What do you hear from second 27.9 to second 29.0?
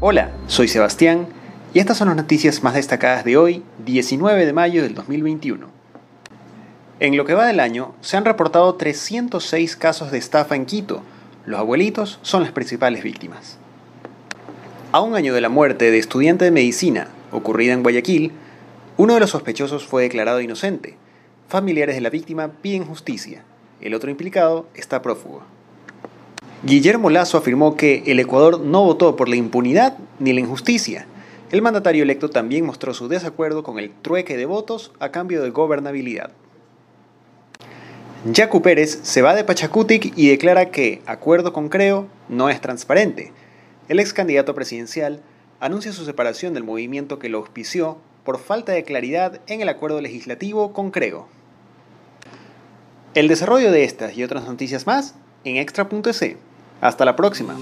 el Ecuador no